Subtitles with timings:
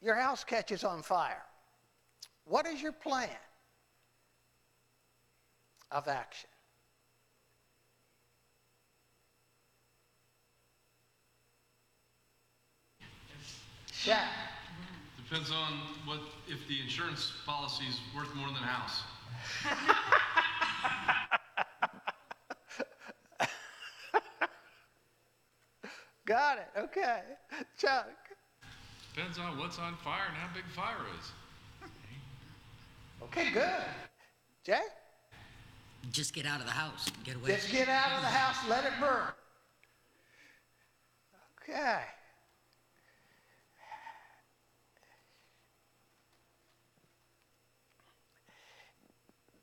[0.00, 1.42] your house catches on fire.
[2.44, 3.28] What is your plan
[5.90, 6.48] of action?
[13.92, 14.28] Shaq.
[15.22, 19.02] Depends on what, if the insurance policy is worth more than the house.
[26.26, 26.68] Got it.
[26.78, 27.20] Okay.
[27.76, 28.29] Chuck.
[29.20, 31.32] Depends on what's on fire and how big fire is.
[33.24, 33.84] Okay, good.
[34.64, 34.80] Jay?
[36.10, 37.50] Just get out of the house and get away.
[37.54, 39.28] Just get out of the house, let it burn.
[41.62, 42.00] Okay.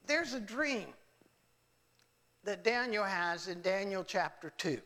[0.05, 0.89] There's a dream
[2.43, 4.79] that Daniel has in Daniel chapter 2.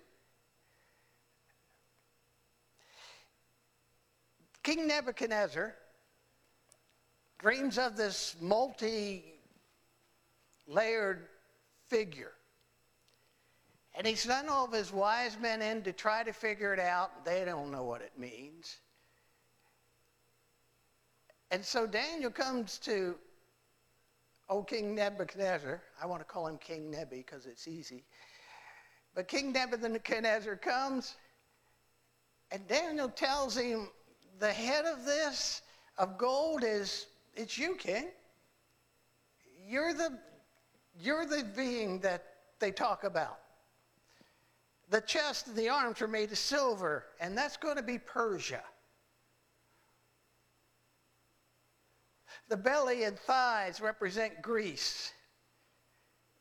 [4.64, 5.76] King Nebuchadnezzar
[7.40, 9.24] dreams of this multi
[10.68, 11.28] layered
[11.88, 12.32] figure.
[13.96, 17.26] And he sent all of his wise men in to try to figure it out.
[17.26, 18.78] They don't know what it means.
[21.50, 23.16] And so Daniel comes to
[24.50, 25.82] old King Nebuchadnezzar.
[26.02, 28.06] I want to call him King Nebi because it's easy.
[29.14, 31.16] But King Nebuchadnezzar comes,
[32.52, 33.90] and Daniel tells him,
[34.42, 35.62] The head of this,
[36.00, 38.08] of gold, is it's you, King.
[39.68, 40.18] You're the,
[41.00, 42.24] you're the being that
[42.60, 43.38] they talk about.
[44.90, 48.64] The chest and the arms are made of silver, and that's going to be Persia.
[52.50, 55.14] The belly and thighs represent Greece.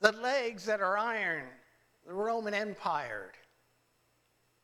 [0.00, 1.44] The legs that are iron,
[2.06, 3.30] the Roman Empire.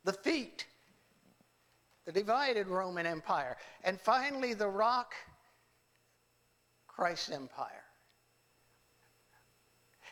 [0.04, 0.64] The feet,
[2.06, 3.56] the divided Roman Empire.
[3.84, 5.14] And finally, the rock,
[6.86, 7.82] Christ's Empire.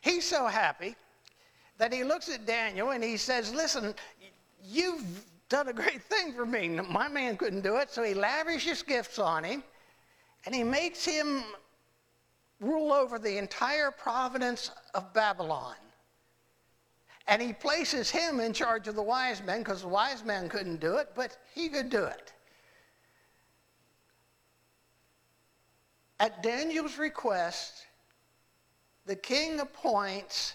[0.02, 0.96] He's so happy
[1.78, 3.94] that he looks at Daniel and he says, Listen,
[4.62, 6.68] you've done a great thing for me.
[6.68, 9.62] My man couldn't do it, so he lavishes gifts on him
[10.44, 11.42] and he makes him
[12.60, 15.74] rule over the entire province of Babylon.
[17.26, 20.80] And he places him in charge of the wise men because the wise men couldn't
[20.80, 22.32] do it, but he could do it.
[26.20, 27.86] At Daniel's request,
[29.06, 30.54] the king appoints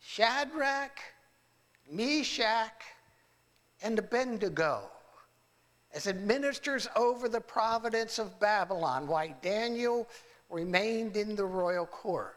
[0.00, 0.98] Shadrach,
[1.90, 2.82] Meshach,
[3.82, 4.90] and Abednego
[5.96, 10.06] as administrators over the providence of Babylon, while Daniel
[10.50, 12.35] remained in the royal court.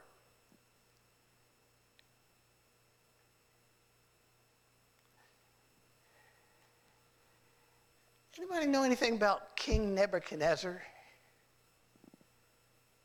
[8.40, 10.82] Anybody know anything about King Nebuchadnezzar?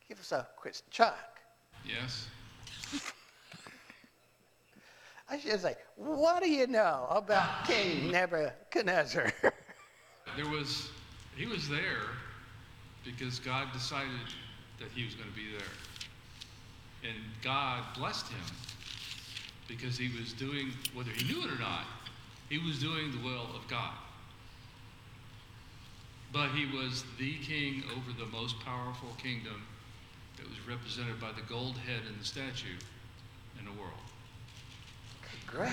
[0.08, 1.40] Give us a quick Chuck.
[1.84, 2.28] Yes.
[5.28, 9.32] I should say, what do you know about King Nebuchadnezzar?
[10.36, 10.88] There was,
[11.36, 12.08] he was there
[13.04, 14.10] because God decided
[14.80, 15.68] that he was going to be there.
[17.08, 18.40] And God blessed him
[19.68, 21.84] because he was doing, whether he knew it or not,
[22.48, 23.92] he was doing the will of God.
[26.34, 29.62] But he was the king over the most powerful kingdom
[30.36, 32.76] that was represented by the gold head and the statue
[33.60, 33.92] in the world.
[35.46, 35.70] Great.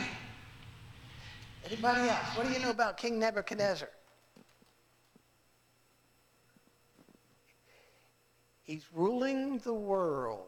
[1.65, 2.37] Anybody else?
[2.37, 3.89] What do you know about King Nebuchadnezzar?
[8.61, 10.45] He's ruling the world.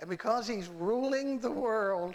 [0.00, 2.14] And because he's ruling the world,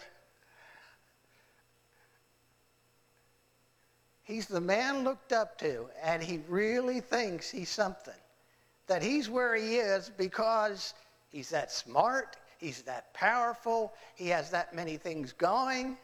[4.31, 8.13] he's the man looked up to, and he really thinks he's something.
[8.87, 10.93] That he's where he is because
[11.29, 15.97] he's that smart, he's that powerful, he has that many things going.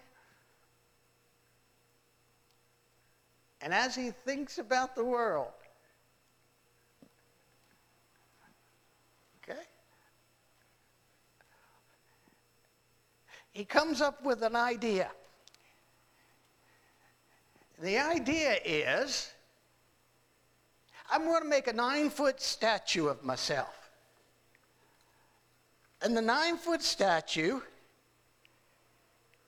[3.62, 5.48] And as he thinks about the world,
[9.42, 9.60] okay,
[13.52, 15.10] he comes up with an idea.
[17.80, 19.32] The idea is
[21.12, 23.92] I'm going to make a nine foot statue of myself.
[26.02, 27.60] And the nine foot statue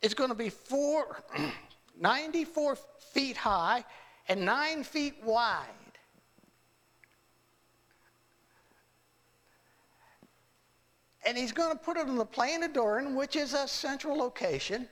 [0.02, 1.24] is going to be four,
[2.00, 2.78] 94
[3.12, 3.84] feet high
[4.28, 5.66] and nine feet wide.
[11.26, 14.18] And he's going to put it on the plain of Dura, which is a central
[14.18, 14.88] location.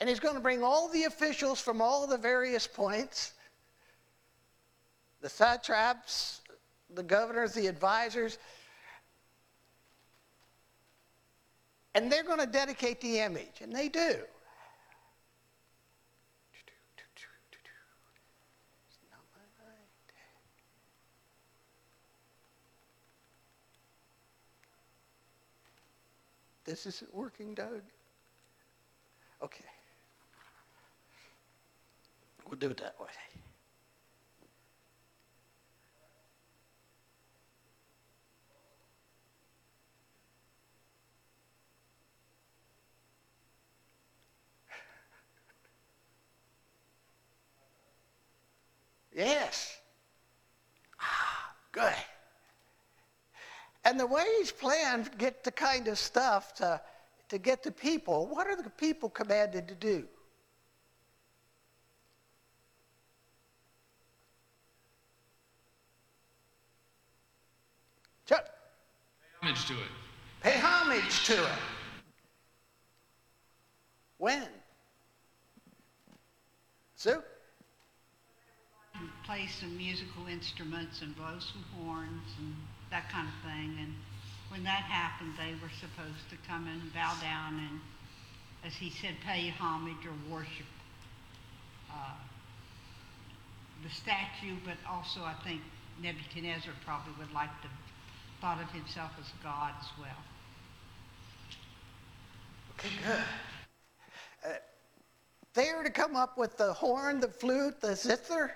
[0.00, 3.32] And he's going to bring all the officials from all the various points.
[5.20, 6.40] the satraps,
[6.94, 8.38] the governors, the advisors,
[11.94, 14.14] and they're going to dedicate the image, and they do.
[26.64, 27.80] This isn't working, Doug.
[29.42, 29.64] Okay.
[32.48, 33.06] We'll do it that way.
[49.14, 49.76] Yes.
[51.00, 51.92] Ah, good.
[53.84, 56.80] And the way he's planned to get the kind of stuff to,
[57.28, 60.06] to get the people, what are the people commanded to do?
[68.24, 68.46] Chuck,
[69.42, 69.90] Homage to it.
[70.42, 71.58] pay homage to it.
[74.18, 74.48] When?
[76.96, 77.22] Sue?
[79.28, 82.56] play some musical instruments and blow some horns and
[82.90, 83.76] that kind of thing.
[83.78, 83.92] And
[84.48, 87.80] when that happened, they were supposed to come and bow down and,
[88.64, 90.66] as he said, pay homage or worship
[91.92, 92.16] uh,
[93.84, 94.56] the statue.
[94.64, 95.60] But also, I think
[96.00, 97.68] Nebuchadnezzar probably would like to
[98.40, 100.08] thought of himself as God as well.
[102.72, 103.18] Okay, good.
[104.44, 104.54] Uh,
[105.54, 108.52] they are to come up with the horn, the flute, the zither,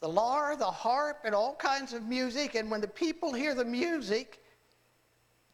[0.00, 2.54] the lyre, the harp, and all kinds of music.
[2.54, 4.40] And when the people hear the music,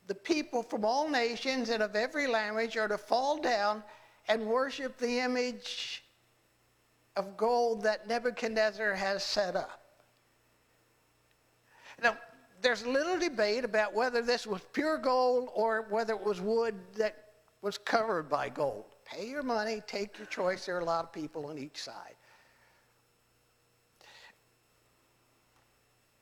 [0.06, 3.82] the people from all nations and of every language are to fall down
[4.28, 6.04] and worship the image
[7.16, 9.80] of gold that Nebuchadnezzar has set up.
[12.02, 12.18] Now,
[12.64, 17.26] there's little debate about whether this was pure gold or whether it was wood that
[17.60, 18.86] was covered by gold.
[19.04, 20.64] Pay your money, take your choice.
[20.64, 22.14] There are a lot of people on each side.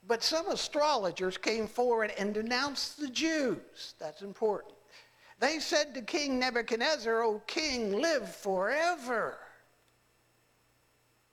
[0.05, 3.95] But some astrologers came forward and denounced the Jews.
[3.97, 4.73] That's important.
[5.39, 9.37] They said to King Nebuchadnezzar, O king, live forever.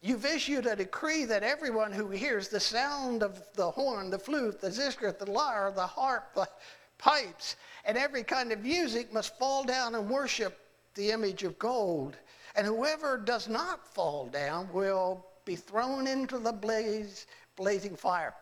[0.03, 4.61] You've issued a decree that everyone who hears the sound of the horn, the flute,
[4.61, 6.49] the zither, the lyre, the harp, the
[6.97, 10.59] pipes, and every kind of music must fall down and worship
[10.95, 12.17] the image of gold.
[12.57, 17.27] And whoever does not fall down will be thrown into the blaze,
[17.57, 18.35] blazing fire.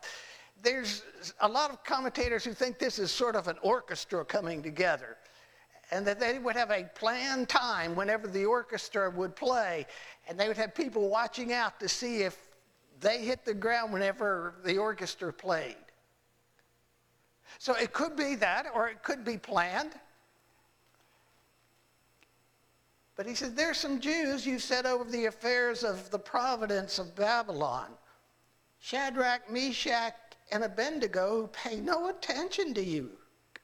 [0.62, 1.02] There's
[1.40, 5.16] a lot of commentators who think this is sort of an orchestra coming together
[5.90, 9.86] and that they would have a planned time whenever the orchestra would play,
[10.28, 12.36] and they would have people watching out to see if
[13.00, 15.76] they hit the ground whenever the orchestra played.
[17.58, 19.92] So it could be that, or it could be planned.
[23.16, 27.16] But he said, There's some Jews you set over the affairs of the providence of
[27.16, 27.88] Babylon.
[28.80, 30.14] Shadrach, Meshach,
[30.52, 33.10] and Abednego who pay no attention to you,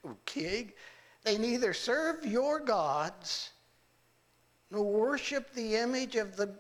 [0.05, 0.73] oh, O king.
[1.25, 3.51] They neither serve your gods
[4.71, 6.55] nor worship the image of the,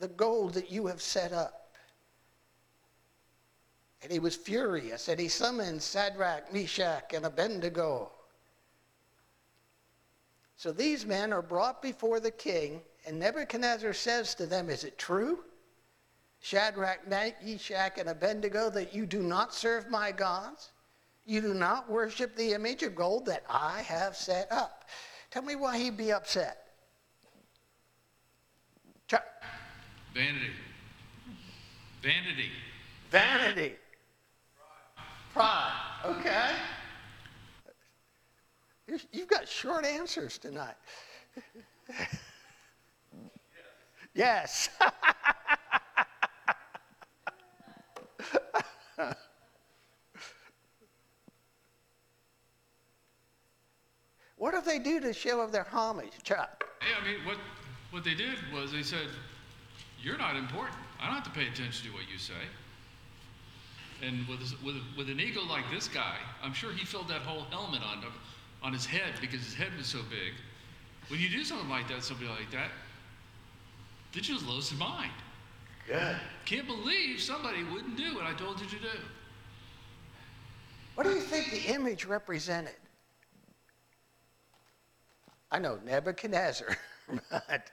[0.00, 1.76] the gold that you have set up.
[4.02, 8.10] And he was furious, and he summoned Shadrach, Meshach, and Abednego.
[10.56, 14.98] So these men are brought before the king, and Nebuchadnezzar says to them, Is it
[14.98, 15.44] true,
[16.40, 20.71] Shadrach, Meshach, and Abednego, that you do not serve my gods?
[21.24, 24.84] You do not worship the image of gold that I have set up.
[25.30, 26.66] Tell me why he'd be upset.
[29.06, 29.24] Chuck.
[30.14, 30.50] Vanity.
[32.02, 32.50] Vanity.
[33.10, 33.74] Vanity.
[35.32, 35.72] Pride.
[36.04, 36.50] Okay.
[39.12, 40.74] You've got short answers tonight.
[44.14, 44.68] yes.
[54.42, 56.64] what do they do to show of their homage, Chuck?
[56.80, 57.36] Yeah, I mean, what,
[57.92, 59.06] what they did was they said,
[60.02, 60.76] You're not important.
[61.00, 62.42] I don't have to pay attention to what you say.
[64.04, 67.44] And with, with, with an ego like this guy, I'm sure he filled that whole
[67.50, 68.04] helmet on,
[68.64, 70.34] on his head because his head was so big.
[71.06, 72.72] When you do something like that, somebody like that,
[74.12, 75.12] they just lose their mind.
[75.86, 76.16] Good.
[76.46, 78.98] Can't believe somebody wouldn't do what I told you to do.
[80.96, 82.74] What do you think the image represented?
[85.52, 86.74] I know Nebuchadnezzar,
[87.30, 87.70] but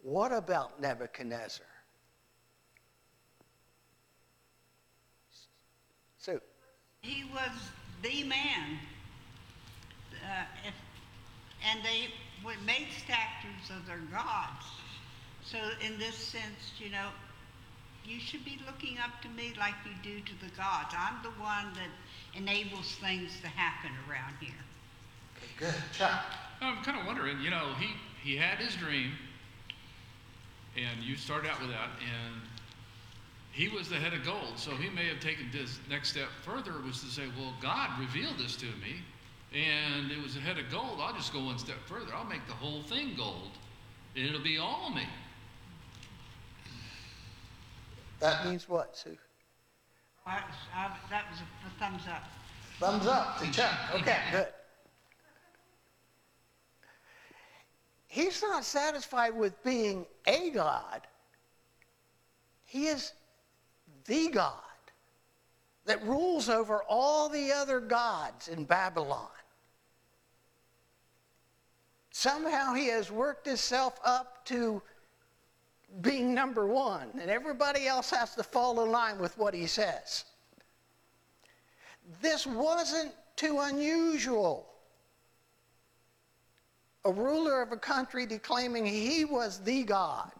[0.00, 1.66] what about Nebuchadnezzar?
[6.16, 6.40] So
[7.02, 7.50] he was
[8.02, 8.78] the man.
[10.24, 10.74] Uh, if,
[11.70, 12.08] and they
[12.64, 14.64] made statues of their gods.
[15.44, 17.08] So in this sense, you know,
[18.06, 20.94] you should be looking up to me like you do to the gods.
[20.96, 21.90] I'm the one that
[22.34, 24.64] enables things to happen around here.
[25.36, 25.74] Okay, good.
[25.92, 26.24] Chuck?
[26.60, 27.88] I'm kind of wondering, you know, he,
[28.22, 29.12] he had his dream,
[30.76, 32.40] and you started out with that, and
[33.52, 36.72] he was the head of gold, so he may have taken this next step further
[36.84, 39.02] was to say, well, God revealed this to me,
[39.52, 40.98] and it was a head of gold.
[41.00, 42.12] I'll just go one step further.
[42.14, 43.50] I'll make the whole thing gold,
[44.16, 45.06] and it'll be all me.
[48.20, 49.16] That means what, Sue?
[50.26, 50.40] I,
[50.74, 52.24] I, uh, that was a, a thumbs up.
[52.80, 53.72] Thumbs up to Chuck.
[53.94, 54.46] Okay, good.
[58.14, 61.00] He's not satisfied with being a God.
[62.64, 63.12] He is
[64.06, 64.52] the God
[65.84, 69.26] that rules over all the other gods in Babylon.
[72.12, 74.80] Somehow he has worked himself up to
[76.00, 80.22] being number one, and everybody else has to fall in line with what he says.
[82.22, 84.68] This wasn't too unusual.
[87.04, 90.32] A ruler of a country declaiming he was the God,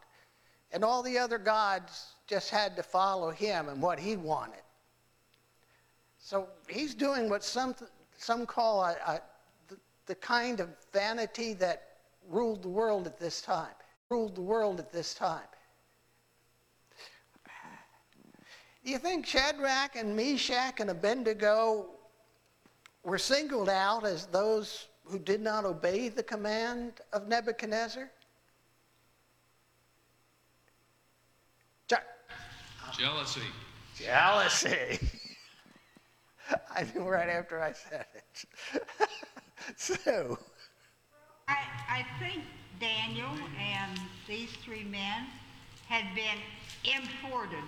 [0.73, 4.63] and all the other gods just had to follow him and what he wanted.
[6.19, 7.75] So he's doing what some,
[8.17, 9.21] some call a, a,
[9.69, 11.99] the, the kind of vanity that
[12.31, 13.75] ruled the world at this time.
[14.09, 15.43] Ruled the world at this time.
[18.85, 21.87] Do you think Shadrach and Meshach and Abednego
[23.03, 28.11] were singled out as those who did not obey the command of Nebuchadnezzar?
[31.89, 32.05] Chuck.
[32.99, 33.41] Jealousy.
[33.97, 34.99] Jealousy.
[36.75, 38.45] I knew right after I said it.
[39.77, 40.39] so,
[41.49, 41.59] I,
[41.89, 42.45] I think
[42.81, 45.27] Daniel and these three men
[45.89, 46.39] had been
[46.85, 47.65] imported.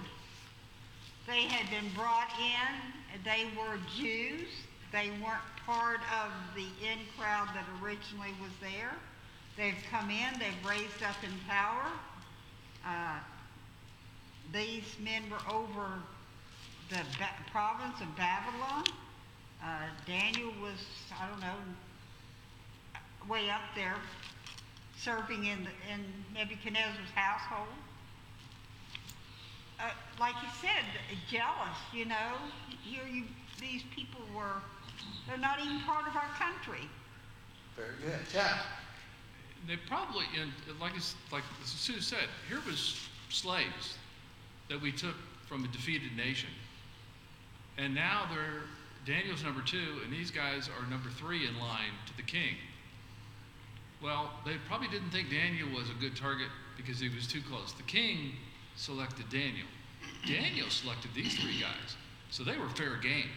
[1.27, 3.23] They had been brought in.
[3.25, 4.49] They were Jews.
[4.93, 8.93] They weren't part of the in crowd that originally was there.
[9.57, 10.39] They've come in.
[10.39, 11.91] They've raised up in power.
[12.87, 13.19] Uh,
[14.53, 15.89] these men were over
[16.89, 18.85] the ba- province of Babylon.
[19.63, 20.79] Uh, Daniel was,
[21.21, 21.57] I don't know,
[23.29, 23.97] way up there
[24.99, 27.69] serving in, the, in Nebuchadnezzar's household.
[29.79, 30.85] Uh, like you said,
[31.31, 32.37] jealous, you know.
[32.83, 33.25] Here you,
[33.61, 34.63] these people were,
[35.29, 36.89] they're not even part of our country.
[37.77, 38.21] very good.
[38.35, 38.59] Yeah.
[39.67, 43.99] They probably, in, like, it's, like Sue said, here was slaves
[44.69, 45.17] that we took
[45.49, 46.51] from a defeated nation.
[47.79, 48.63] And now they're,
[49.05, 52.57] Daniel's number two, and these guys are number three in line to the king.
[54.03, 57.73] Well, they probably didn't think Daniel was a good target because he was too close.
[57.73, 58.33] The king
[58.77, 59.67] selected Daniel.
[60.27, 61.97] Daniel selected these three guys.
[62.31, 63.31] So they were fair game.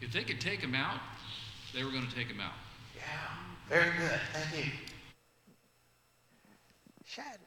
[0.00, 1.00] If they could take him out,
[1.74, 2.52] they were going to take him out.
[2.96, 3.02] Yeah,
[3.68, 4.20] very good.
[4.32, 4.72] Thank you.
[7.06, 7.38] Shad.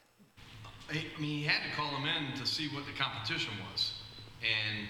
[0.91, 3.93] He- I mean, he had to call him in to see what the competition was.
[4.41, 4.87] And,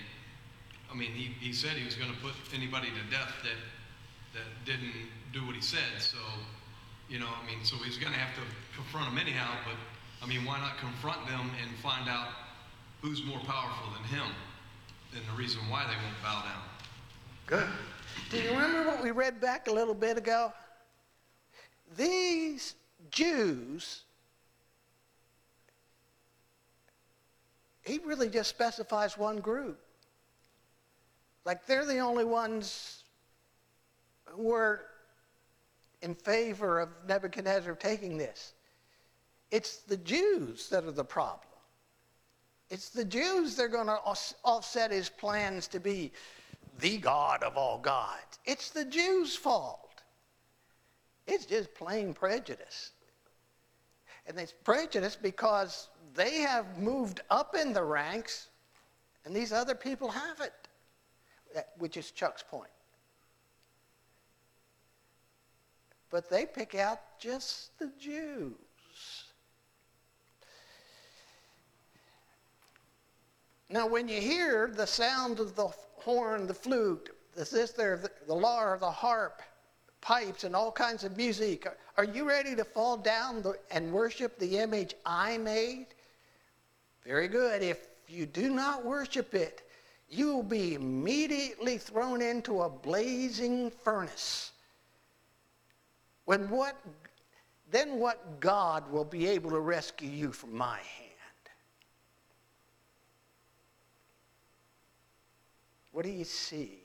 [0.91, 3.59] I mean, he, he said he was gonna put anybody to death that,
[4.33, 4.93] that didn't
[5.31, 6.17] do what he said, so,
[7.07, 8.41] you know, I mean, so he's gonna have to
[8.75, 9.75] confront them anyhow, but,
[10.21, 12.29] I mean, why not confront them and find out
[13.01, 14.27] who's more powerful than him?
[15.15, 16.72] And the reason why they won't bow down.
[18.29, 20.51] Do you remember what we read back a little bit ago?
[21.95, 22.75] These
[23.11, 24.03] Jews,
[27.83, 29.79] he really just specifies one group.
[31.45, 33.03] Like they're the only ones
[34.25, 34.85] who were
[36.01, 38.53] in favor of Nebuchadnezzar taking this.
[39.51, 41.39] It's the Jews that are the problem.
[42.69, 43.99] It's the Jews that are going to
[44.43, 46.11] offset his plans to be
[46.79, 48.39] the God of all gods.
[48.45, 50.01] It's the Jews' fault.
[51.27, 52.91] It's just plain prejudice.
[54.27, 58.47] And it's prejudice because they have moved up in the ranks
[59.25, 60.51] and these other people haven't,
[61.77, 62.69] which is Chuck's point.
[66.09, 68.53] But they pick out just the Jews.
[73.69, 75.69] Now, when you hear the sound of the
[76.03, 79.41] horn, the flute, the zither, the, the the harp,
[80.01, 83.91] pipes, and all kinds of music, are, are you ready to fall down the, and
[83.91, 85.87] worship the image I made?
[87.05, 87.61] Very good.
[87.61, 89.61] If you do not worship it,
[90.09, 94.51] you will be immediately thrown into a blazing furnace.
[96.25, 96.75] When what,
[97.71, 101.02] then what God will be able to rescue you from my hand?
[105.93, 106.79] What do you see?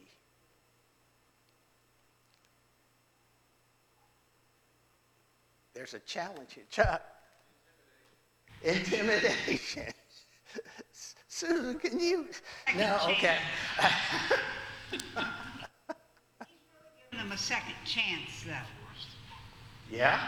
[5.72, 7.02] There's a challenge here, Chuck.
[8.62, 9.84] Intimidation.
[11.28, 12.26] Susan, can you?
[12.76, 13.38] No, okay.
[14.90, 15.00] Give
[17.12, 18.52] them a second chance, though.
[19.90, 20.20] Yeah?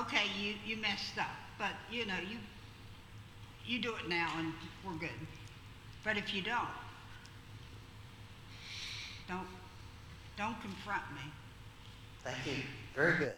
[0.00, 1.26] Okay, you, you messed up,
[1.58, 2.36] but you know, you,
[3.66, 4.52] you do it now and
[4.84, 5.10] we're good.
[6.04, 6.68] But if you don't,
[9.26, 9.46] don't,
[10.36, 11.22] don't confront me.
[12.22, 12.62] Thank you.
[12.94, 13.32] Very good.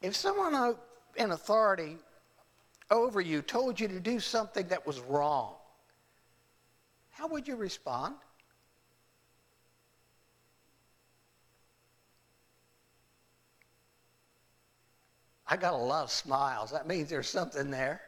[0.00, 0.74] If someone
[1.16, 1.98] in authority
[2.90, 5.54] over you told you to do something that was wrong,
[7.10, 8.16] how would you respond?
[15.52, 16.70] I got a lot of smiles.
[16.70, 18.00] That means there's something there.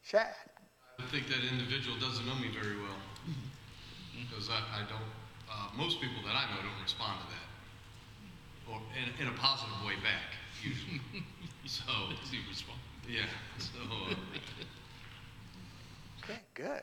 [0.00, 0.28] Shad.
[1.00, 3.02] I think that individual doesn't know me very well.
[4.14, 5.10] Because I, I don't,
[5.50, 8.70] uh, most people that I know don't respond to that.
[8.70, 11.00] Or in, in a positive way back, usually.
[11.66, 11.82] So,
[12.20, 12.78] Does he respond?
[13.08, 13.22] yeah,
[13.58, 13.78] so,
[14.10, 14.14] uh,
[16.22, 16.82] Okay, good.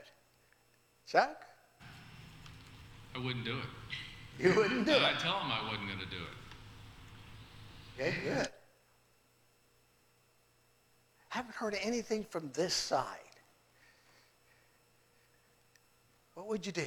[1.07, 1.37] Chuck?
[3.15, 4.43] I wouldn't do it.
[4.43, 5.07] You wouldn't do And it.
[5.15, 6.38] I tell him I wasn't going to do it.
[7.99, 8.47] Okay, good.
[11.27, 13.05] Haven't heard anything from this side.
[16.33, 16.85] What would you do?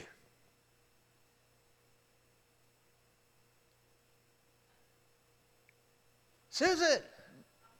[6.48, 7.02] Susan.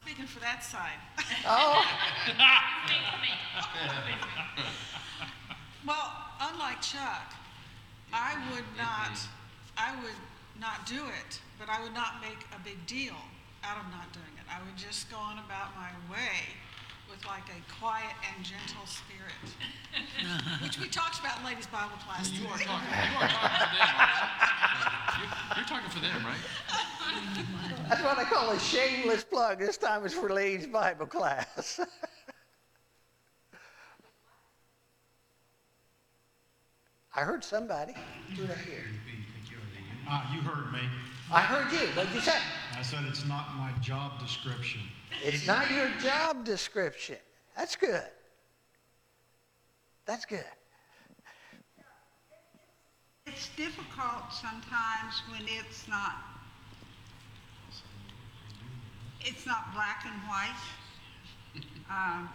[0.03, 0.99] Speaking for that side.
[1.47, 1.83] Oh,
[5.87, 7.33] Well, unlike Chuck,
[8.13, 9.17] I would not,
[9.75, 10.13] I would
[10.59, 13.17] not do it, but I would not make a big deal
[13.63, 14.45] out of not doing it.
[14.51, 16.53] I would just go on about my way
[17.09, 19.47] with like a quiet and gentle spirit,
[20.63, 22.31] which we talked about in ladies' Bible class.
[22.31, 22.65] You are today.
[22.65, 23.85] talking, you are talking for them,
[24.25, 24.69] right?
[25.19, 26.37] You're, you're talking for them, right?
[27.89, 29.59] that's what I call a shameless plug.
[29.59, 31.79] This time it's for ladies' Bible class.
[37.15, 37.93] I heard somebody.
[38.35, 38.85] Who did I hear?
[40.07, 40.79] Ah, you heard me.
[41.31, 41.87] I heard you.
[41.95, 42.37] What'd you say?
[42.77, 44.81] I said it's not my job description.
[45.23, 47.17] It's not your job description.
[47.55, 48.03] That's good.
[50.05, 50.45] That's good.
[53.25, 56.15] It's difficult sometimes when it's not,
[59.21, 60.49] it's not black and white.
[61.89, 62.29] Um,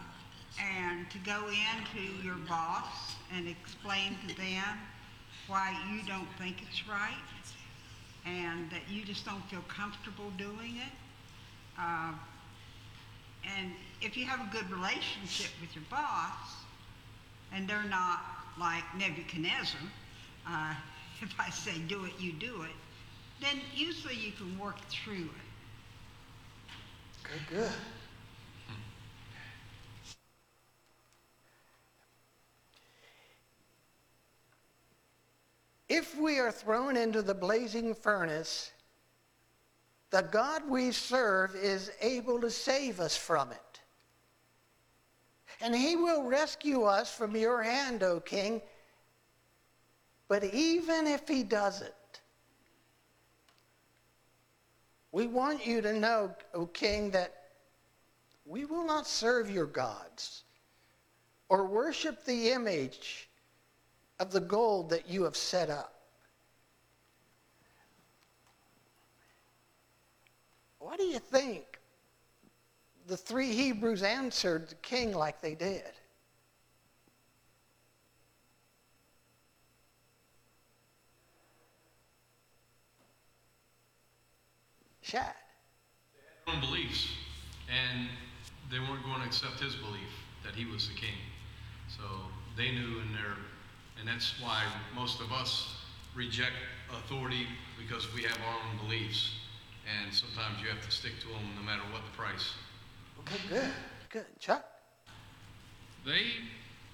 [0.61, 4.79] and to go into your boss and explain to them
[5.47, 7.15] why you don't think it's right
[8.27, 10.93] and that you just don't feel comfortable doing it.
[11.79, 12.13] Uh,
[13.57, 16.57] and if you have a good relationship with your boss,
[17.53, 18.21] and they're not
[18.59, 19.81] like Nebuchadnezzar,
[20.47, 20.75] uh,
[21.23, 22.71] if I say do it, you do it,
[23.41, 25.49] then usually you can work through it.
[27.23, 27.71] Good, good.
[35.89, 38.73] If we are thrown into the blazing furnace,
[40.11, 43.81] the God we serve is able to save us from it.
[45.61, 48.63] And he will rescue us from your hand, O king.
[50.29, 51.93] But even if he doesn't,
[55.11, 57.35] we want you to know, O king, that
[58.45, 60.45] we will not serve your gods
[61.49, 63.28] or worship the image
[64.21, 65.95] of the gold that you have set up.
[70.79, 71.79] What do you think
[73.07, 75.83] the three Hebrews answered the king like they did?
[85.03, 85.33] Shad.
[86.13, 87.09] They had their own beliefs,
[87.69, 88.09] and
[88.71, 90.13] they weren't going to accept his belief
[90.45, 91.17] that he was the king.
[91.89, 92.03] So
[92.59, 93.37] they knew in their,
[93.99, 94.63] and that's why
[94.95, 95.75] most of us
[96.15, 96.53] reject
[96.91, 97.47] authority
[97.79, 99.35] because we have our own beliefs,
[99.87, 102.55] and sometimes you have to stick to them no matter what the price.
[103.21, 103.71] Okay, good.
[104.11, 104.27] Good.
[104.39, 104.65] Chuck?
[106.05, 106.23] They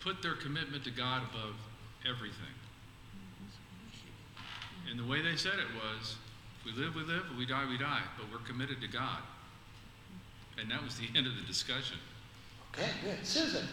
[0.01, 1.55] put their commitment to God above
[2.09, 2.55] everything.
[4.91, 6.17] And the way they said it was,
[6.65, 9.21] we live, we live, we die, we die, but we're committed to God.
[10.59, 11.99] And that was the end of the discussion.
[12.75, 13.27] Okay, good.
[13.27, 13.67] Susan?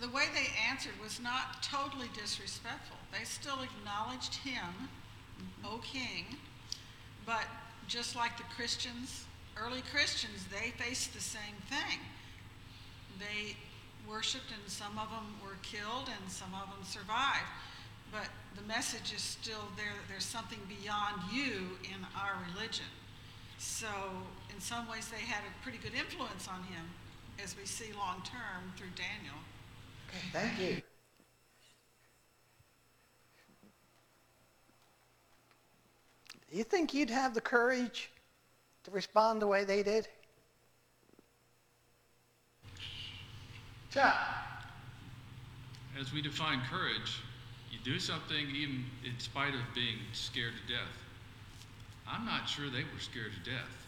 [0.00, 2.96] The way they answered was not totally disrespectful.
[3.12, 5.66] They still acknowledged him, mm-hmm.
[5.66, 6.24] O king,
[7.26, 7.44] but
[7.86, 9.24] just like the Christians,
[9.58, 12.00] early Christians, they faced the same thing.
[13.18, 13.56] They
[14.08, 17.50] worshiped, and some of them were killed, and some of them survived.
[18.10, 22.88] But the message is still there that there's something beyond you in our religion.
[23.58, 23.86] So,
[24.54, 26.88] in some ways, they had a pretty good influence on him,
[27.42, 29.36] as we see long term through Daniel.
[30.10, 30.82] Okay, thank you.
[36.50, 38.10] You think you'd have the courage
[38.82, 40.08] to respond the way they did?
[43.90, 44.16] Chuck?
[46.00, 47.22] As we define courage,
[47.70, 50.96] you do something even in spite of being scared to death.
[52.08, 53.79] I'm not sure they were scared to death.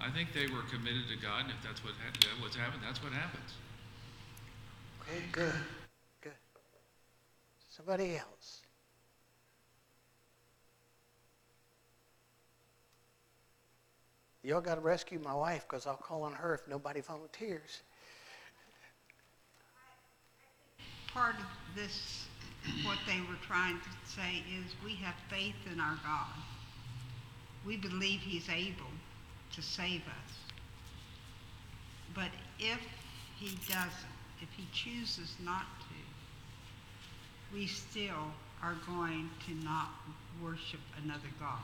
[0.00, 2.82] I think they were committed to God, and if that's what ha- that what's happened,
[2.86, 3.54] that's what happens.
[5.02, 5.52] Okay, good,
[6.22, 6.32] good.
[7.68, 8.62] Somebody else.
[14.44, 17.82] Y'all got to rescue my wife because I'll call on her if nobody volunteers.
[21.12, 22.26] Part of this,
[22.84, 26.32] what they were trying to say is we have faith in our God.
[27.66, 28.97] We believe he's able
[29.54, 30.32] to save us.
[32.14, 32.80] But if
[33.38, 38.32] he doesn't, if he chooses not to, we still
[38.62, 39.90] are going to not
[40.42, 41.58] worship another God.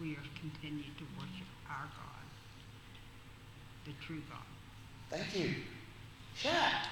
[0.00, 2.26] We are continue to worship our God,
[3.86, 4.44] the true God.
[5.10, 5.54] Thank you.
[6.36, 6.88] Chat.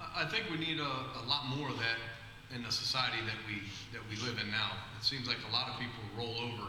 [0.00, 1.98] I I think we need a, a lot more of that
[2.54, 3.62] in the society that we,
[3.92, 4.72] that we live in now.
[4.98, 6.66] It seems like a lot of people roll over,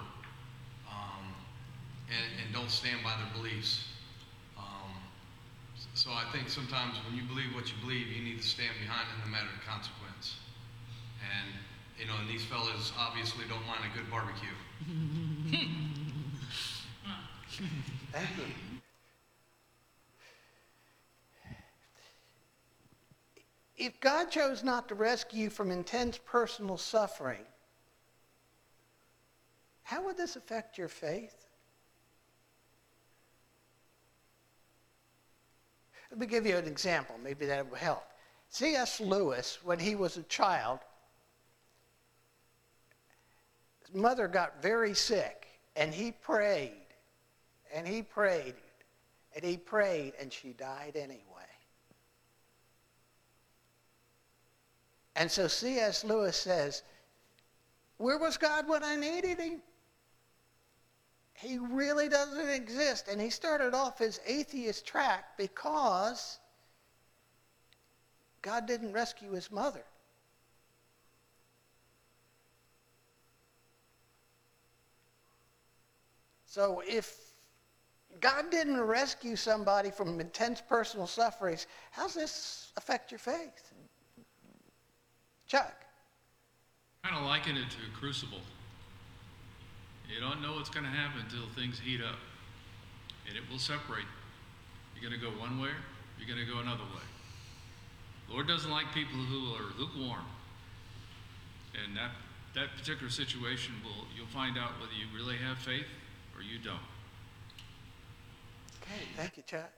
[2.12, 3.86] and, and don't stand by their beliefs.
[4.58, 4.92] Um,
[5.94, 9.08] so I think sometimes when you believe what you believe, you need to stand behind
[9.08, 10.36] it no matter the consequence.
[11.24, 11.50] And,
[12.00, 14.50] you know, and these fellas obviously don't mind a good barbecue.
[18.12, 18.44] Thank you.
[23.78, 27.46] If God chose not to rescue you from intense personal suffering,
[29.82, 31.48] how would this affect your faith?
[36.12, 37.16] Let me give you an example.
[37.24, 38.04] Maybe that will help.
[38.50, 39.00] C.S.
[39.00, 40.80] Lewis, when he was a child,
[43.80, 45.48] his mother got very sick,
[45.78, 46.74] and he prayed,
[47.74, 48.56] and he prayed,
[49.34, 51.22] and he prayed, and she died anyway.
[55.16, 56.04] And so C.S.
[56.04, 56.84] Lewis says,
[57.98, 59.62] Where was God when I needed him?
[61.42, 63.08] He really doesn't exist.
[63.10, 66.40] And he started off his atheist track because
[68.42, 69.84] God didn't rescue his mother.
[76.46, 77.18] So if
[78.20, 83.74] God didn't rescue somebody from intense personal sufferings, how's this affect your faith?
[85.48, 85.74] Chuck.
[87.04, 88.42] Kind of liken it to a crucible.
[90.14, 92.20] You don't know what's going to happen until things heat up,
[93.28, 94.06] and it will separate.
[94.94, 95.70] You're going to go one way,
[96.20, 97.08] you're going to go another way.
[98.30, 100.26] Lord doesn't like people who are lukewarm,
[101.84, 102.12] and that
[102.54, 105.88] that particular situation will you'll find out whether you really have faith
[106.36, 106.76] or you don't.
[108.82, 109.72] Okay, thank you, Chuck.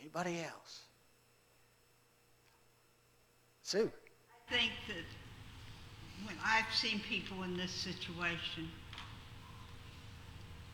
[0.00, 0.85] Anybody else?
[3.66, 3.90] Sue.
[4.48, 8.70] I think that when I've seen people in this situation,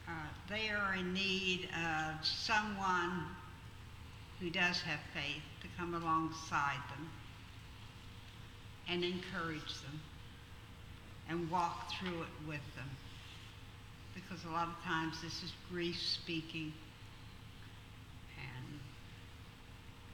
[0.06, 0.12] uh,
[0.50, 3.24] they are in need of someone
[4.38, 7.08] who does have faith to come alongside them
[8.90, 9.98] and encourage them
[11.30, 12.90] and walk through it with them.
[14.14, 16.74] Because a lot of times this is grief speaking
[18.36, 18.80] and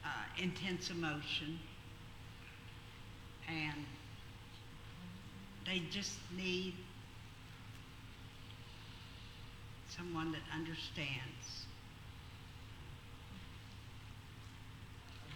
[0.04, 1.58] uh, intense emotion
[3.48, 3.84] and
[5.66, 6.74] they just need
[9.96, 11.66] someone that understands.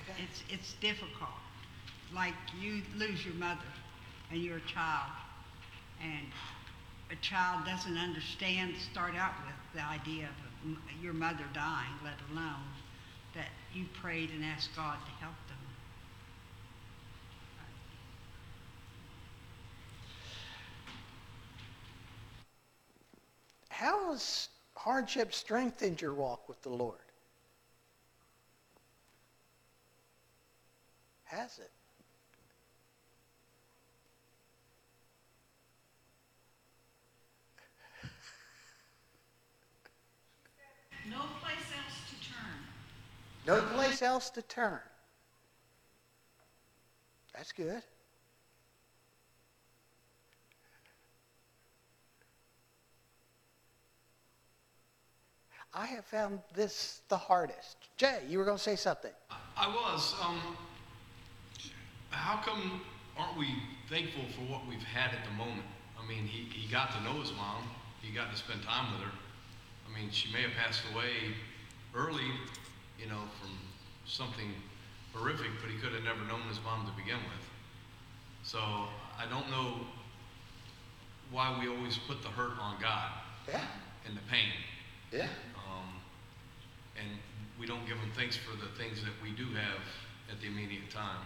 [0.03, 0.22] Okay.
[0.25, 1.31] It's it's difficult.
[2.14, 3.61] Like you lose your mother
[4.31, 5.11] and you're a child
[6.03, 6.27] and
[7.11, 12.64] a child doesn't understand start out with the idea of your mother dying, let alone
[13.35, 15.51] that you prayed and asked God to help them.
[24.12, 26.98] How has hardship strengthened your walk with the Lord?
[31.25, 31.70] Has it?
[41.09, 42.59] No place else to turn.
[43.46, 44.81] No place else to turn.
[47.33, 47.83] That's good.
[55.74, 57.76] I have found this the hardest.
[57.96, 59.11] Jay, you were going to say something.
[59.56, 60.14] I was.
[60.22, 60.56] Um,
[62.11, 62.82] how come
[63.16, 63.48] aren't we
[63.88, 65.66] thankful for what we've had at the moment?
[65.98, 67.64] I mean, he, he got to know his mom.
[68.02, 69.12] He got to spend time with her.
[69.88, 71.32] I mean, she may have passed away
[71.94, 72.30] early,
[72.98, 73.50] you know, from
[74.06, 74.52] something
[75.14, 77.44] horrific, but he could have never known his mom to begin with.
[78.42, 79.87] So I don't know
[81.30, 83.11] why we always put the hurt on God
[83.48, 83.61] Yeah,
[84.06, 84.52] and the pain.
[85.12, 85.27] Yeah.
[85.57, 85.88] Um,
[86.98, 87.09] and
[87.61, 89.81] we don't give them thanks for the things that we do have
[90.31, 91.25] at the immediate time.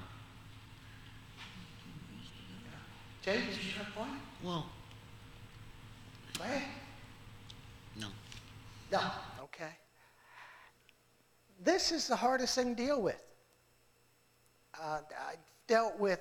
[3.22, 4.20] Jay, did you have a point?
[4.42, 4.66] Well,
[6.38, 6.62] Go ahead.
[7.98, 8.08] no.
[8.92, 9.00] No.
[9.44, 9.70] Okay.
[11.64, 13.22] This is the hardest thing to deal with.
[14.80, 15.34] Uh, I
[15.66, 16.20] dealt with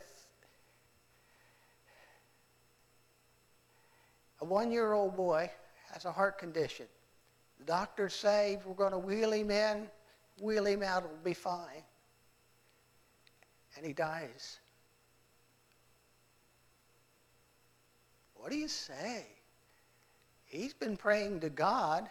[4.42, 5.52] a one-year-old boy
[5.92, 6.86] has a heart condition.
[7.66, 9.88] The doctors say we're going to wheel him in,
[10.40, 11.84] wheel him out, it'll be fine.
[13.76, 14.60] And he dies.
[18.36, 19.26] What do you say?
[20.46, 22.08] He's been praying to God,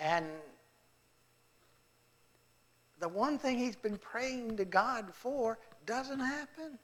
[0.00, 0.26] and
[2.98, 6.76] the one thing he's been praying to God for doesn't happen.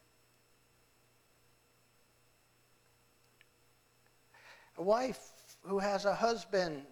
[4.78, 5.18] A wife
[5.62, 6.84] who has a husband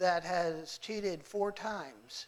[0.00, 2.26] that has cheated four times,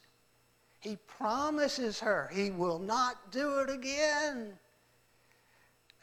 [0.78, 4.58] he promises her he will not do it again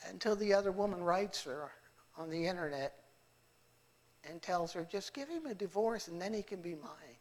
[0.08, 1.72] until the other woman writes her
[2.18, 2.94] on the internet
[4.30, 7.18] and tells her, just give him a divorce and then he can be mine.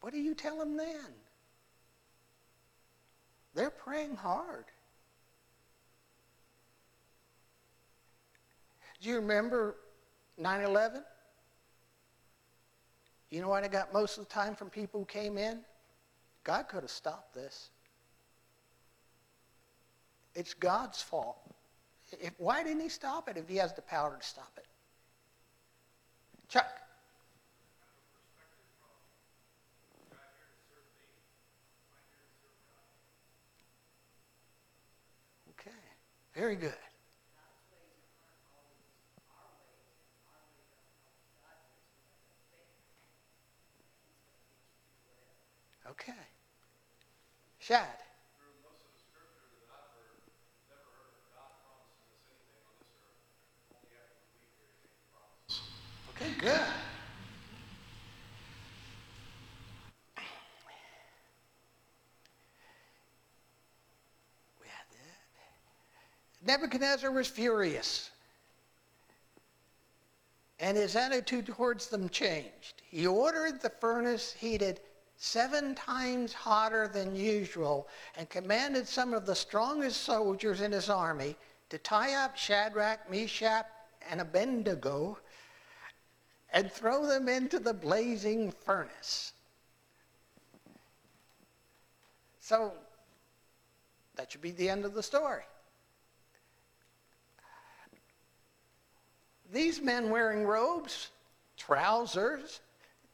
[0.00, 1.14] What do you tell them then?
[3.54, 4.66] They're praying hard.
[9.06, 9.76] Do you remember
[10.36, 11.00] 9 11?
[13.30, 15.60] You know what I got most of the time from people who came in?
[16.42, 17.70] God could have stopped this.
[20.34, 21.38] It's God's fault.
[22.20, 24.66] If, why didn't he stop it if he has the power to stop it?
[26.48, 26.66] Chuck.
[35.52, 35.70] Okay,
[36.34, 36.74] very good.
[45.90, 46.12] Okay.
[47.58, 47.86] Shad.
[56.10, 56.60] Okay, good.
[64.60, 66.46] We had that.
[66.46, 68.10] Nebuchadnezzar was furious.
[70.58, 72.82] And his attitude towards them changed.
[72.88, 74.80] He ordered the furnace heated
[75.16, 81.36] seven times hotter than usual and commanded some of the strongest soldiers in his army
[81.70, 83.66] to tie up Shadrach, Meshach,
[84.08, 85.18] and Abednego
[86.52, 89.32] and throw them into the blazing furnace.
[92.40, 92.72] So
[94.16, 95.42] that should be the end of the story.
[99.52, 101.10] These men wearing robes,
[101.56, 102.60] trousers,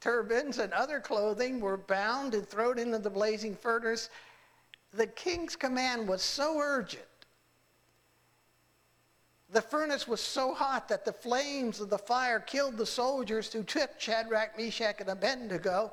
[0.02, 4.10] turbans, and other clothing were bound and thrown into the blazing furnace.
[4.92, 7.06] The king's command was so urgent
[9.52, 13.62] the furnace was so hot that the flames of the fire killed the soldiers who
[13.62, 15.92] took Shadrach, Meshach, and Abednego.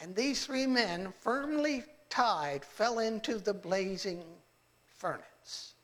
[0.00, 4.22] And these three men, firmly tied, fell into the blazing
[4.86, 5.74] furnace.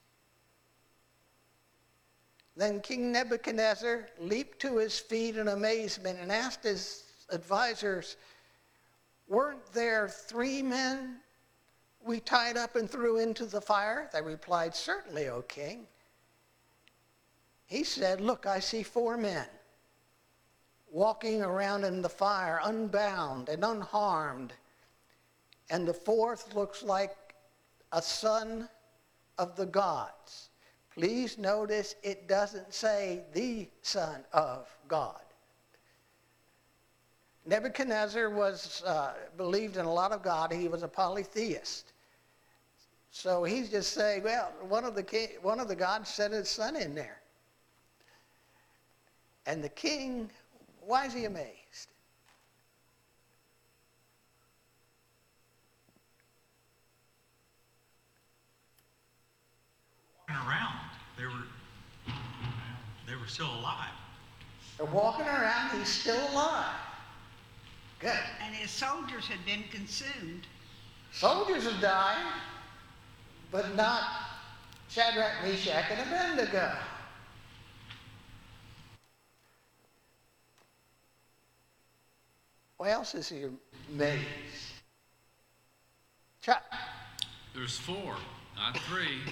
[2.57, 7.02] Then King Nebuchadnezzar leaped to his feet in amazement and asked his
[7.33, 8.16] advisors,
[9.29, 11.21] Weren't there three men
[12.05, 14.11] we tied up and threw into the fire?
[14.12, 15.87] They replied, Certainly, O king.
[17.66, 19.47] He said, Look, I see four men
[20.90, 24.53] walking around in the fire, unbound and unharmed.
[25.71, 27.16] And the fourth looks like
[27.92, 28.68] a son
[29.38, 30.51] of the gods.
[30.92, 35.23] Please notice it doesn't say the Son of God.
[37.44, 40.52] Nebuchadnezzar was uh, believed in a lot of God.
[40.52, 41.92] He was a polytheist.
[43.11, 46.48] So he's just saying, well, one of the king, one of the gods sent his
[46.48, 47.20] son in there.
[49.46, 50.31] And the king,
[50.81, 51.88] why is he amazed?
[60.33, 60.78] walking around.
[61.18, 62.12] They were,
[63.07, 63.90] they were still alive.
[64.76, 66.74] They're walking around, he's still alive.
[68.03, 68.11] Good.
[68.45, 70.49] And his soldiers had been consumed.
[71.12, 72.33] Soldiers have died,
[73.53, 74.03] but not
[74.88, 76.73] Shadrach, Meshach, and Abednego.
[82.77, 83.45] What else is he
[83.93, 84.27] amazed?
[86.41, 86.65] Chuck.
[87.55, 88.17] There's four,
[88.57, 89.07] not three.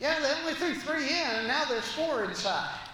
[0.00, 2.87] Yeah, they only threw three in, and now there's four inside.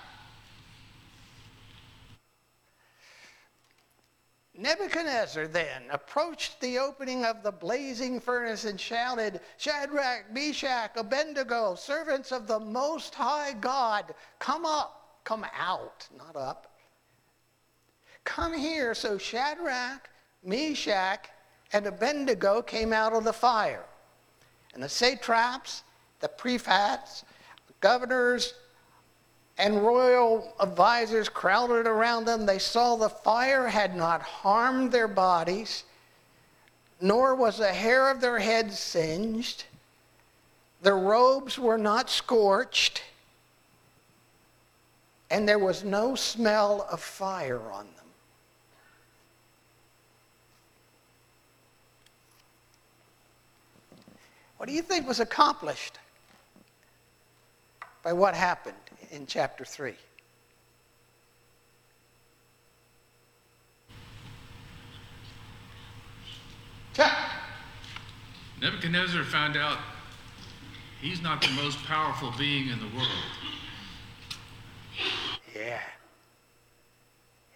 [4.64, 12.32] Nebuchadnezzar then approached the opening of the blazing furnace and shouted, Shadrach, Meshach, Abednego, servants
[12.32, 16.72] of the Most High God, come up, come out, not up.
[18.24, 18.94] Come here.
[18.94, 20.08] So Shadrach,
[20.42, 21.28] Meshach,
[21.74, 23.84] and Abednego came out of the fire.
[24.72, 25.82] And the satraps,
[26.20, 27.26] the prefects,
[27.82, 28.54] governors,
[29.56, 32.46] and royal advisors crowded around them.
[32.46, 35.84] They saw the fire had not harmed their bodies,
[37.00, 39.64] nor was a hair of their heads singed.
[40.82, 43.02] Their robes were not scorched,
[45.30, 48.04] and there was no smell of fire on them.
[54.56, 55.98] What do you think was accomplished
[58.02, 58.76] by what happened
[59.14, 59.94] in chapter 3?
[66.92, 67.12] Chuck.
[68.60, 69.78] Nebuchadnezzar found out
[71.00, 73.08] he's not the most powerful being in the world.
[75.54, 75.80] Yeah.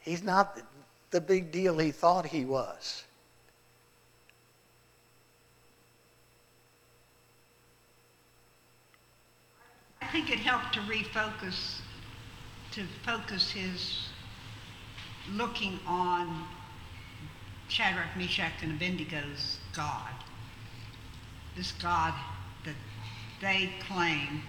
[0.01, 0.61] He's not
[1.11, 3.05] the big deal he thought he was.
[10.09, 11.81] I think it helped to refocus,
[12.71, 14.09] to focus his
[15.35, 16.47] looking on
[17.69, 20.15] Shadrach, Meshach, and Abednego's God.
[21.55, 22.15] This God
[22.65, 22.75] that
[23.43, 24.41] they claim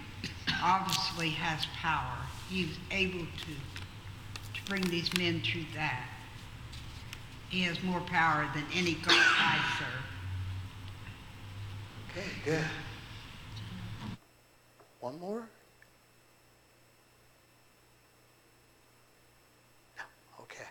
[0.64, 2.18] obviously has power.
[2.50, 6.08] He's able to, to bring these men through that.
[7.50, 10.06] He has more power than any God I serve.
[12.12, 12.66] Okay, good.
[15.00, 15.48] One more?
[19.98, 20.04] No,
[20.42, 20.68] okay.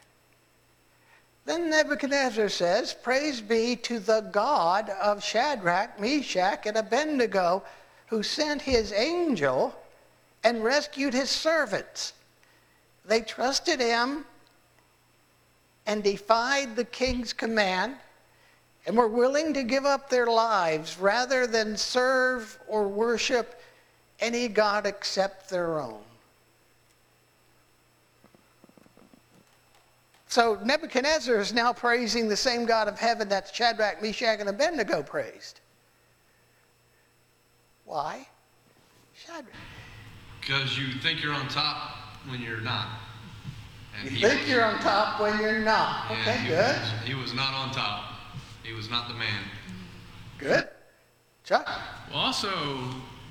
[1.47, 7.63] Then Nebuchadnezzar says, Praise be to the God of Shadrach, Meshach, and Abednego,
[8.09, 9.75] who sent his angel
[10.45, 12.13] and rescued his servants.
[13.07, 14.27] They trusted him
[15.87, 17.97] and defied the king's command
[18.87, 23.61] and were willing to give up their lives rather than serve or worship
[24.21, 26.01] any God except their own.
[30.29, 35.03] So Nebuchadnezzar is now praising the same God of heaven that Shadrach, Meshach, and Abednego
[35.03, 35.61] praised.
[37.87, 38.27] Why?
[39.15, 39.47] Shadrach.
[40.41, 41.93] Because you think you're on top
[42.29, 42.89] when you're not.
[43.99, 44.51] And You he think was.
[44.51, 46.11] you're on top when you're not.
[46.11, 46.77] Okay, he good.
[46.77, 48.05] was- He was not on top.
[48.63, 49.43] He was not the man.
[50.37, 50.69] Good.
[51.45, 51.67] Chuck?
[52.11, 52.79] Well, also,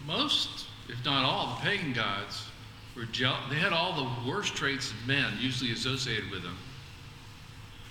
[0.07, 2.45] most, if not all, the pagan gods
[2.95, 3.39] were jealous.
[3.49, 6.57] They had all the worst traits of men usually associated with them.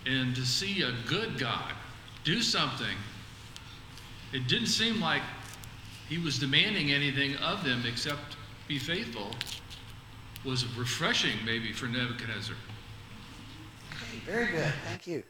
[0.07, 1.73] And to see a good God
[2.25, 2.97] do something,
[4.33, 5.23] it didn't seem like
[6.09, 8.37] he was demanding anything of them except
[8.69, 9.31] be faithful,
[10.45, 12.57] was refreshing maybe for Nebuchadnezzar.
[14.25, 14.73] Very good.
[14.85, 15.23] Thank you.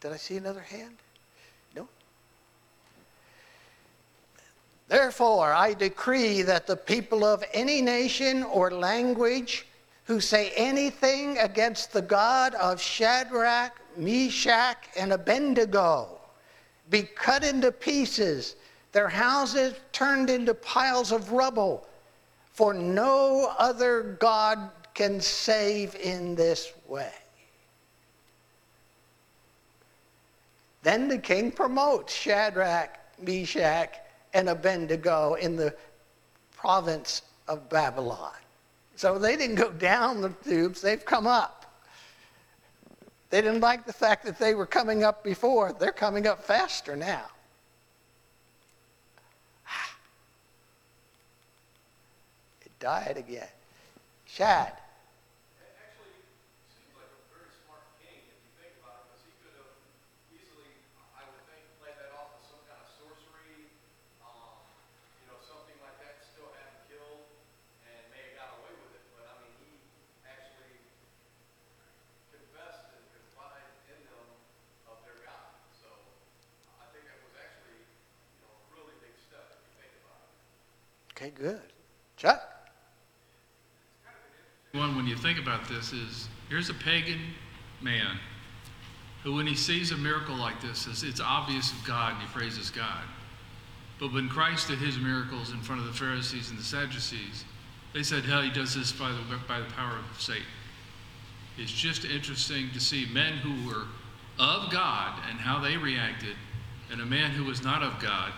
[0.00, 0.96] Did I see another hand?
[1.74, 1.88] No.
[4.88, 9.66] Therefore, I decree that the people of any nation or language
[10.04, 16.18] who say anything against the God of Shadrach, Meshach, and Abednego
[16.88, 18.56] be cut into pieces,
[18.92, 21.86] their houses turned into piles of rubble.
[22.52, 27.12] For no other God can save in this way.
[30.82, 33.94] Then the king promotes Shadrach, Meshach,
[34.34, 35.74] and Abednego in the
[36.56, 38.32] province of Babylon.
[38.96, 41.54] So they didn't go down the tubes, they've come up.
[43.30, 45.74] They didn't like the fact that they were coming up before.
[45.78, 47.24] They're coming up faster now.
[52.64, 53.48] It died again.
[54.26, 54.72] Shad.
[55.58, 56.14] Actually,
[56.72, 59.72] seems like a very smart king if you think about it, because he could have
[60.32, 60.70] easily,
[61.16, 63.66] I would think, played that off as some kind of sorcery,
[64.24, 64.56] um,
[65.20, 67.24] you know, something like that, still had him killed,
[67.88, 69.72] and may have got away with it, but I mean, he
[70.28, 70.76] actually
[72.30, 74.28] confessed and confided in them
[74.92, 75.50] of their God.
[75.82, 75.88] So
[76.78, 80.20] I think that was actually, you know, a really big step if you think about
[80.20, 80.30] it.
[81.30, 81.60] Good.
[82.16, 82.42] Chuck?
[84.72, 87.20] One, when you think about this, is here's a pagan
[87.80, 88.18] man
[89.22, 92.28] who, when he sees a miracle like this, says it's obvious of God and he
[92.28, 93.04] praises God.
[93.98, 97.44] But when Christ did his miracles in front of the Pharisees and the Sadducees,
[97.94, 99.18] they said, hell, he does this by the,
[99.48, 100.44] by the power of Satan.
[101.56, 103.86] It's just interesting to see men who were
[104.38, 106.36] of God and how they reacted,
[106.92, 108.32] and a man who was not of God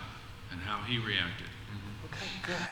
[0.51, 1.49] and how he reacted.
[2.07, 2.69] Okay, good.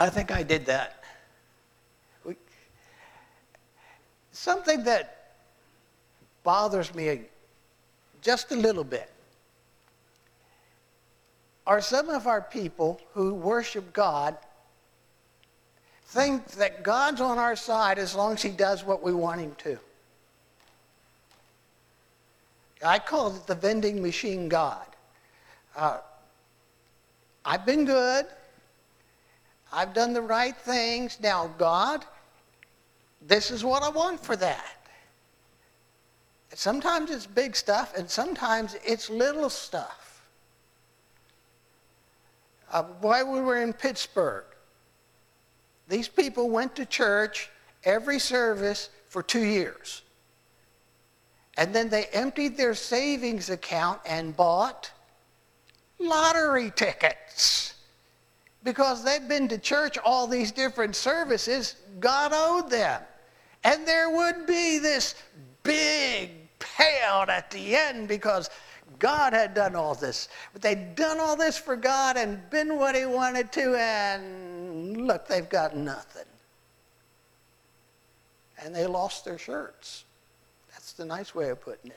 [0.00, 1.04] I think I did that.
[4.32, 5.34] Something that
[6.42, 7.20] bothers me
[8.22, 9.10] just a little bit
[11.66, 14.38] are some of our people who worship God
[16.06, 19.54] think that God's on our side as long as he does what we want him
[19.58, 19.78] to.
[22.82, 24.86] I call it the vending machine God.
[25.76, 25.98] Uh,
[27.44, 28.26] I've been good.
[29.72, 31.18] I've done the right things.
[31.20, 32.04] Now, God,
[33.26, 34.76] this is what I want for that.
[36.54, 40.26] Sometimes it's big stuff, and sometimes it's little stuff.
[42.72, 44.44] Uh, while we were in Pittsburgh,
[45.88, 47.50] these people went to church
[47.84, 50.02] every service for two years.
[51.56, 54.90] And then they emptied their savings account and bought
[55.98, 57.74] lottery tickets.
[58.62, 63.02] Because they'd been to church all these different services, God owed them.
[63.64, 65.14] And there would be this
[65.62, 68.50] big payout at the end because
[68.98, 70.28] God had done all this.
[70.52, 75.26] But they'd done all this for God and been what He wanted to, and look,
[75.26, 76.24] they've got nothing.
[78.62, 80.04] And they lost their shirts.
[80.70, 81.96] That's the nice way of putting it.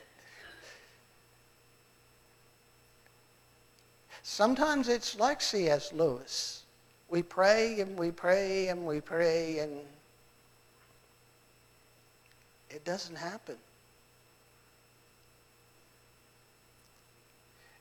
[4.34, 5.94] Sometimes it's like C.S.
[5.94, 6.64] Lewis.
[7.08, 9.74] We pray and we pray and we pray, and
[12.72, 13.58] it doesn't happen.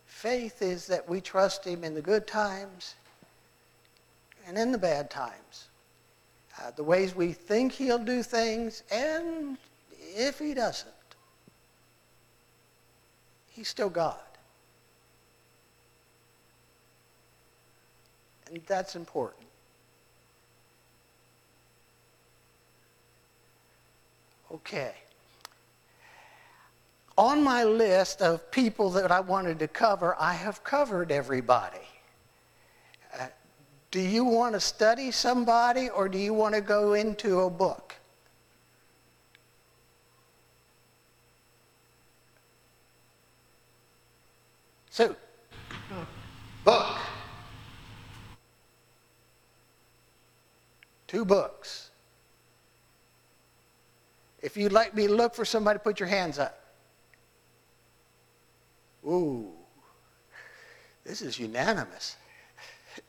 [0.05, 2.97] Faith is that we trust Him in the good times
[4.47, 5.69] and in the bad times.
[6.61, 9.57] Uh, the ways we think He'll do things, and
[10.01, 10.93] if He doesn't,
[13.49, 14.21] He's still God.
[18.53, 19.47] And that's important.
[24.53, 24.93] Okay.
[27.17, 31.79] On my list of people that I wanted to cover, I have covered everybody.
[33.19, 33.29] Uh,
[33.91, 37.95] do you want to study somebody or do you want to go into a book?
[44.91, 45.17] Sue.
[46.65, 47.02] Book.
[51.13, 51.91] Two books.
[54.41, 56.59] If you'd like me to look for somebody, put your hands up.
[59.05, 59.51] Ooh,
[61.05, 62.17] this is unanimous.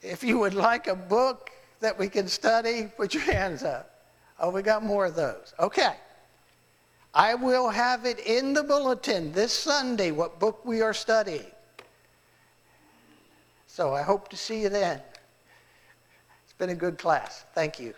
[0.02, 1.50] If you would like a book
[1.80, 4.04] that we can study, put your hands up.
[4.38, 5.54] Oh, we got more of those.
[5.58, 5.96] Okay.
[7.14, 11.52] I will have it in the bulletin this Sunday what book we are studying.
[13.68, 15.00] So I hope to see you then.
[16.54, 17.46] It's been a good class.
[17.56, 17.96] Thank you.